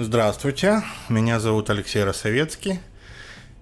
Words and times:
Здравствуйте, 0.00 0.84
меня 1.08 1.40
зовут 1.40 1.70
Алексей 1.70 2.04
Росовецкий, 2.04 2.78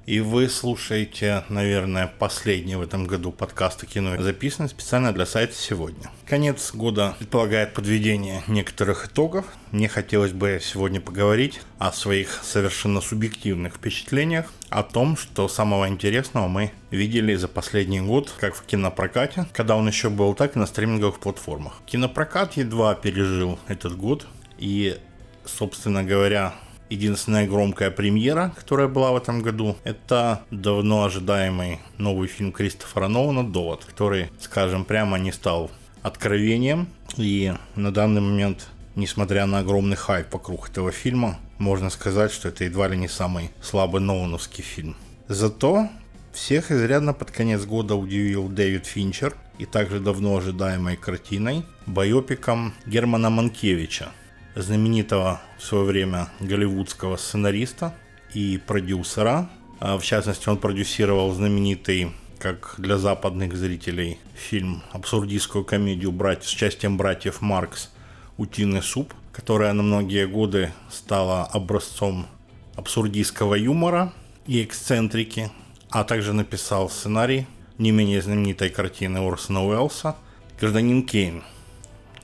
и 0.04 0.21
вы 0.21 0.51
слушаете, 0.51 1.45
наверное, 1.48 2.12
последний 2.19 2.77
в 2.77 2.82
этом 2.82 3.07
году 3.07 3.32
подкаст 3.32 3.85
о 3.85 3.87
кино, 3.87 4.23
записанный 4.23 4.69
специально 4.69 5.14
для 5.14 5.25
сайта 5.25 5.54
«Сегодня». 5.54 6.11
Конец 6.27 6.75
года 6.75 7.17
предполагает 7.18 7.72
подведение 7.72 8.43
некоторых 8.49 9.07
итогов. 9.07 9.46
Мне 9.71 9.89
хотелось 9.89 10.32
бы 10.32 10.61
сегодня 10.62 11.00
поговорить 11.00 11.62
о 11.79 11.91
своих 11.91 12.43
совершенно 12.45 13.00
субъективных 13.00 13.77
впечатлениях, 13.77 14.53
о 14.68 14.82
том, 14.82 15.16
что 15.16 15.48
самого 15.48 15.89
интересного 15.89 16.48
мы 16.48 16.71
видели 16.91 17.34
за 17.34 17.48
последний 17.48 18.03
год, 18.03 18.30
как 18.39 18.55
в 18.55 18.62
кинопрокате, 18.66 19.46
когда 19.55 19.75
он 19.75 19.89
еще 19.89 20.11
был, 20.11 20.34
так 20.34 20.55
и 20.55 20.59
на 20.59 20.66
стриминговых 20.66 21.18
платформах. 21.18 21.81
Кинопрокат 21.87 22.59
едва 22.59 22.95
пережил 22.95 23.59
этот 23.68 23.96
год, 23.96 24.26
и 24.59 24.98
собственно 25.46 26.05
говоря, 26.05 26.55
единственная 26.91 27.49
громкая 27.49 27.91
премьера, 27.91 28.53
которая 28.57 28.89
была 28.89 29.13
в 29.13 29.17
этом 29.17 29.43
году, 29.43 29.77
это 29.85 30.43
давно 30.50 31.04
ожидаемый 31.04 31.81
новый 31.99 32.28
фильм 32.28 32.53
Кристофера 32.53 33.09
Нолана 33.09 33.45
«Довод», 33.45 33.84
который, 33.84 34.31
скажем 34.41 34.84
прямо, 34.84 35.19
не 35.19 35.33
стал 35.33 35.70
откровением. 36.03 36.89
И 37.17 37.53
на 37.75 37.92
данный 37.92 38.20
момент, 38.20 38.69
несмотря 38.95 39.47
на 39.47 39.59
огромный 39.59 39.97
хайп 39.97 40.33
вокруг 40.33 40.69
этого 40.69 40.92
фильма, 40.92 41.39
можно 41.59 41.91
сказать, 41.91 42.33
что 42.33 42.48
это 42.48 42.65
едва 42.65 42.89
ли 42.89 42.97
не 42.97 43.09
самый 43.09 43.51
слабый 43.62 44.01
Нолановский 44.01 44.62
фильм. 44.62 44.97
Зато 45.28 45.89
всех 46.33 46.70
изрядно 46.70 47.15
под 47.15 47.31
конец 47.31 47.65
года 47.65 47.95
удивил 47.95 48.48
Дэвид 48.48 48.87
Финчер 48.87 49.34
и 49.59 49.65
также 49.65 50.01
давно 50.01 50.37
ожидаемой 50.37 50.97
картиной, 50.97 51.65
байопиком 51.87 52.75
Германа 52.84 53.31
Манкевича– 53.31 54.11
знаменитого 54.57 55.41
в 55.59 55.62
свое 55.62 55.85
время 55.85 56.29
голливудского 56.41 57.17
сценариста 57.17 57.95
и 58.35 58.59
продюсера. 58.59 59.48
А, 59.79 59.98
в 59.98 60.05
частности, 60.05 60.48
он 60.48 60.57
продюсировал 60.57 61.33
знаменитый 61.33 62.13
как 62.39 62.75
для 62.79 62.98
западных 62.98 63.57
зрителей 63.57 64.19
фильм 64.35 64.83
абсурдистскую 64.93 65.65
комедию 65.65 66.13
брать 66.13 66.45
с 66.45 66.53
участием 66.53 66.97
братьев 66.97 67.41
Маркс 67.41 67.91
«Утиный 68.37 68.83
суп», 68.83 69.15
которая 69.33 69.73
на 69.73 69.83
многие 69.83 70.27
годы 70.27 70.73
стала 70.91 71.45
образцом 71.45 72.27
абсурдистского 72.75 73.55
юмора 73.55 74.13
и 74.47 74.63
эксцентрики, 74.63 75.51
а 75.91 76.05
также 76.05 76.33
написал 76.33 76.91
сценарий 76.91 77.47
не 77.79 77.91
менее 77.91 78.23
знаменитой 78.23 78.70
картины 78.70 79.19
Орсона 79.19 79.65
Уэллса 79.65 80.17
«Гражданин 80.59 81.03
Кейн», 81.03 81.43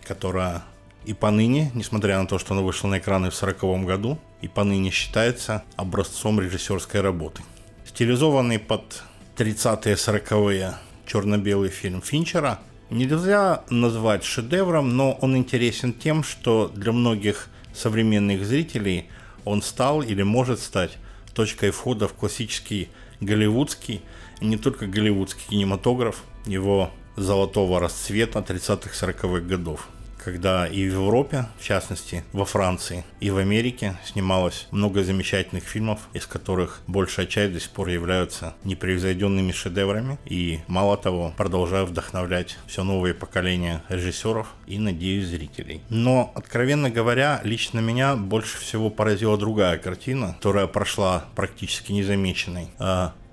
которая 0.06 0.62
и 1.04 1.14
поныне, 1.14 1.70
несмотря 1.74 2.18
на 2.18 2.26
то, 2.26 2.38
что 2.38 2.54
он 2.54 2.62
вышел 2.62 2.88
на 2.88 2.98
экраны 2.98 3.30
в 3.30 3.42
1940 3.42 3.86
году, 3.86 4.18
и 4.40 4.48
поныне 4.48 4.90
считается 4.90 5.62
образцом 5.76 6.40
режиссерской 6.40 7.00
работы. 7.00 7.42
Стилизованный 7.84 8.58
под 8.58 9.02
30-е 9.36 9.94
40-е 9.94 10.74
черно-белый 11.06 11.70
фильм 11.70 12.02
Финчера 12.02 12.60
нельзя 12.90 13.64
назвать 13.70 14.24
шедевром, 14.24 14.96
но 14.96 15.12
он 15.20 15.36
интересен 15.36 15.92
тем, 15.92 16.22
что 16.22 16.68
для 16.74 16.92
многих 16.92 17.48
современных 17.74 18.44
зрителей 18.44 19.06
он 19.44 19.62
стал 19.62 20.02
или 20.02 20.22
может 20.22 20.60
стать 20.60 20.98
точкой 21.34 21.70
входа 21.70 22.08
в 22.08 22.12
классический 22.12 22.88
голливудский, 23.20 24.02
и 24.40 24.46
не 24.46 24.56
только 24.56 24.86
голливудский 24.86 25.44
кинематограф, 25.48 26.22
его 26.46 26.90
золотого 27.16 27.80
расцвета 27.80 28.40
30-40-х 28.40 29.40
годов 29.40 29.88
когда 30.22 30.66
и 30.66 30.88
в 30.88 30.92
Европе, 30.92 31.46
в 31.58 31.64
частности 31.64 32.24
во 32.32 32.44
Франции, 32.44 33.04
и 33.20 33.30
в 33.30 33.38
Америке 33.38 33.96
снималось 34.04 34.66
много 34.70 35.02
замечательных 35.02 35.64
фильмов, 35.64 36.00
из 36.12 36.26
которых 36.26 36.80
большая 36.86 37.26
часть 37.26 37.52
до 37.52 37.60
сих 37.60 37.70
пор 37.70 37.88
являются 37.88 38.54
непревзойденными 38.64 39.52
шедеврами 39.52 40.18
и, 40.24 40.60
мало 40.68 40.96
того, 40.96 41.32
продолжают 41.36 41.90
вдохновлять 41.90 42.58
все 42.66 42.82
новые 42.84 43.14
поколения 43.14 43.82
режиссеров 43.88 44.48
и, 44.66 44.78
надеюсь, 44.78 45.26
зрителей. 45.26 45.82
Но, 45.88 46.32
откровенно 46.34 46.90
говоря, 46.90 47.40
лично 47.44 47.80
меня 47.80 48.16
больше 48.16 48.58
всего 48.58 48.90
поразила 48.90 49.36
другая 49.36 49.78
картина, 49.78 50.34
которая 50.34 50.66
прошла 50.66 51.24
практически 51.34 51.92
незамеченной. 51.92 52.68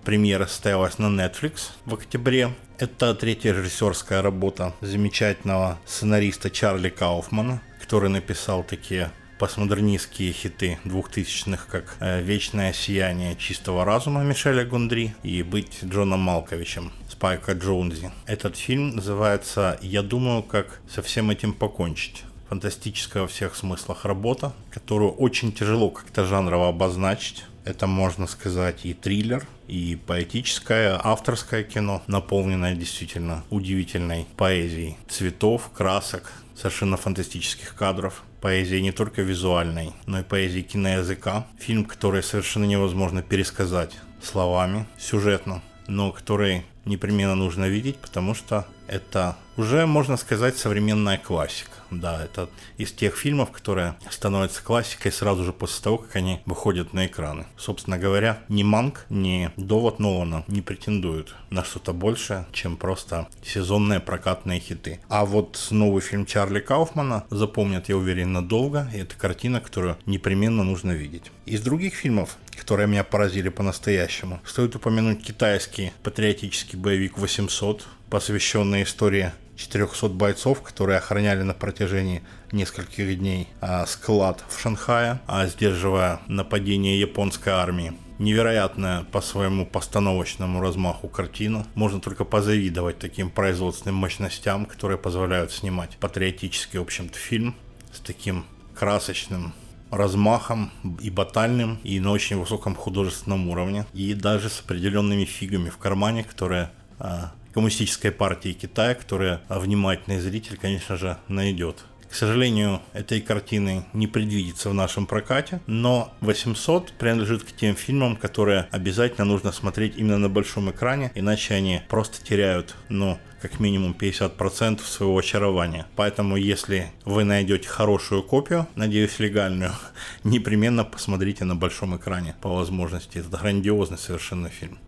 Премьера 0.09 0.47
состоялась 0.47 0.97
на 0.97 1.06
Netflix 1.06 1.70
в 1.86 1.94
октябре. 1.94 2.50
Это 2.80 3.14
третья 3.14 3.53
режиссерская 3.53 4.24
работа 4.24 4.74
замечательного 4.81 5.78
сценариста 5.86 6.50
Чарли 6.50 6.90
Кауфмана, 6.90 7.62
который 7.80 8.09
написал 8.09 8.64
такие 8.64 9.12
постмодернистские 9.38 10.34
хиты 10.34 10.80
двухтысячных, 10.84 11.68
как 11.68 11.96
э, 12.00 12.24
«Вечное 12.24 12.74
сияние 12.74 13.36
чистого 13.36 13.86
разума» 13.86 14.24
Мишеля 14.24 14.66
Гундри 14.66 15.14
и 15.22 15.44
«Быть 15.44 15.78
Джоном 15.84 16.22
Малковичем» 16.22 16.91
Спайка 17.08 17.52
Джонзи. 17.52 18.09
Этот 18.26 18.58
фильм 18.58 18.96
называется 18.96 19.78
«Я 19.80 20.02
думаю, 20.02 20.41
как 20.41 20.81
со 20.90 21.03
всем 21.03 21.30
этим 21.30 21.53
покончить» 21.53 22.24
фантастическая 22.49 23.21
во 23.21 23.27
всех 23.27 23.55
смыслах 23.55 24.05
работа, 24.05 24.53
которую 24.71 25.11
очень 25.11 25.53
тяжело 25.53 25.89
как-то 25.91 26.25
жанрово 26.25 26.69
обозначить. 26.69 27.45
Это, 27.63 27.85
можно 27.85 28.25
сказать, 28.25 28.85
и 28.85 28.93
триллер, 28.93 29.45
и 29.67 29.95
поэтическое, 30.07 30.99
авторское 31.01 31.63
кино, 31.63 32.01
наполненное 32.07 32.75
действительно 32.75 33.43
удивительной 33.51 34.25
поэзией 34.35 34.97
цветов, 35.07 35.69
красок, 35.73 36.31
совершенно 36.55 36.97
фантастических 36.97 37.75
кадров, 37.75 38.23
поэзии 38.41 38.79
не 38.79 38.91
только 38.91 39.21
визуальной, 39.21 39.91
но 40.07 40.19
и 40.19 40.23
поэзии 40.23 40.61
киноязыка. 40.61 41.45
Фильм, 41.59 41.85
который 41.85 42.23
совершенно 42.23 42.66
невозможно 42.66 43.21
пересказать 43.21 43.95
словами, 44.23 44.87
сюжетно, 44.97 45.61
но 45.87 46.11
который 46.11 46.66
непременно 46.85 47.35
нужно 47.35 47.69
видеть, 47.69 47.97
потому 47.97 48.33
что 48.33 48.66
это 48.89 49.38
уже, 49.55 49.85
можно 49.85 50.17
сказать, 50.17 50.57
современная 50.57 51.17
классика. 51.17 51.72
Да, 51.91 52.23
это 52.23 52.50
из 52.77 52.91
тех 52.91 53.16
фильмов, 53.16 53.51
которые 53.51 53.95
становятся 54.09 54.63
классикой 54.63 55.11
сразу 55.11 55.44
же 55.44 55.51
после 55.51 55.83
того, 55.83 55.97
как 55.97 56.16
они 56.16 56.39
выходят 56.45 56.94
на 56.94 57.07
экраны. 57.07 57.45
Собственно 57.57 57.97
говоря, 57.97 58.39
ни 58.47 58.63
Манк, 58.63 59.05
ни 59.09 59.51
Довод 59.57 59.99
Нолана 59.99 60.44
не 60.47 60.61
претендуют 60.61 61.35
на 61.49 61.63
что-то 61.63 61.94
большее, 61.94 62.45
чем 62.51 62.78
просто 62.78 63.28
сезонные 63.44 63.99
прокатные 63.99 64.59
хиты. 64.59 64.99
А 65.09 65.25
вот 65.25 65.67
новый 65.72 66.01
фильм 66.01 66.25
Чарли 66.25 66.59
Кауфмана 66.59 67.25
запомнят, 67.29 67.89
я 67.89 67.97
уверен, 67.97 68.33
надолго, 68.33 68.89
и 68.94 68.99
это 68.99 69.16
картина, 69.16 69.59
которую 69.59 69.97
непременно 70.05 70.63
нужно 70.63 70.91
видеть. 70.91 71.31
Из 71.45 71.61
других 71.61 71.95
фильмов, 71.95 72.38
которые 72.59 72.88
меня 72.88 73.03
поразили 73.03 73.50
по-настоящему, 73.50 74.40
стоит 74.46 74.75
упомянуть 74.75 75.24
китайский 75.24 75.94
патриотический 76.03 76.78
боевик 76.78 77.18
«800», 77.18 77.84
посвященный 78.09 78.84
истории 78.84 79.31
400 79.59 80.09
бойцов, 80.09 80.62
которые 80.62 80.97
охраняли 80.97 81.42
на 81.42 81.53
протяжении 81.53 82.24
нескольких 82.52 83.18
дней 83.20 83.47
а, 83.62 83.86
склад 83.86 84.44
в 84.47 84.59
Шанхае, 84.59 85.20
а, 85.28 85.46
сдерживая 85.47 86.22
нападение 86.28 87.00
японской 87.00 87.50
армии. 87.50 87.94
Невероятная 88.20 89.03
по 89.12 89.22
своему 89.22 89.66
постановочному 89.66 90.62
размаху 90.62 91.08
картина. 91.08 91.66
Можно 91.76 92.02
только 92.02 92.26
позавидовать 92.26 93.00
таким 93.00 93.30
производственным 93.30 93.96
мощностям, 93.96 94.66
которые 94.66 94.97
позволяют 94.97 95.52
снимать 95.52 95.97
патриотический, 95.97 96.80
в 96.80 96.84
общем-то, 96.84 97.18
фильм 97.18 97.56
с 97.94 98.00
таким 98.00 98.46
красочным 98.76 99.53
размахом 99.91 100.72
и 101.01 101.09
батальным, 101.09 101.79
и 101.83 102.00
на 102.00 102.11
очень 102.11 102.38
высоком 102.38 102.75
художественном 102.75 103.50
уровне, 103.50 103.85
и 103.94 104.13
даже 104.13 104.50
с 104.50 104.59
определенными 104.61 105.25
фигами 105.25 105.69
в 105.69 105.77
кармане, 105.77 106.23
которые 106.23 106.72
а, 107.00 107.31
Коммунистической 107.53 108.11
партии 108.11 108.53
Китая, 108.53 108.94
которая 108.94 109.41
внимательный 109.49 110.19
зритель, 110.19 110.58
конечно 110.58 110.97
же, 110.97 111.17
найдет. 111.28 111.84
К 112.09 112.16
сожалению, 112.16 112.82
этой 112.94 113.22
картины 113.22 113.85
не 113.94 114.08
предвидится 114.08 114.70
в 114.70 114.73
нашем 114.73 115.06
прокате, 115.06 115.61
но 115.67 116.11
800 116.22 116.94
принадлежит 116.94 117.44
к 117.44 117.52
тем 117.52 117.76
фильмам, 117.76 118.16
которые 118.16 118.67
обязательно 118.72 119.26
нужно 119.26 119.52
смотреть 119.52 119.96
именно 119.96 120.17
на 120.17 120.29
большом 120.29 120.72
экране, 120.72 121.11
иначе 121.14 121.53
они 121.53 121.82
просто 121.88 122.23
теряют, 122.26 122.76
ну, 122.90 123.20
как 123.41 123.59
минимум 123.59 123.96
50% 123.97 124.82
своего 124.82 125.17
очарования. 125.17 125.85
Поэтому, 125.96 126.35
если 126.35 126.91
вы 127.06 127.23
найдете 127.23 127.70
хорошую 127.70 128.23
копию, 128.23 128.67
надеюсь, 128.76 129.20
легальную, 129.20 129.72
непременно 130.23 130.84
посмотрите 130.84 131.46
на 131.46 131.55
большом 131.55 131.96
экране 131.96 132.35
по 132.41 132.50
возможности. 132.50 133.20
Это 133.20 133.38
грандиозный 133.38 133.97
совершенно 133.97 134.50
фильм. 134.50 134.79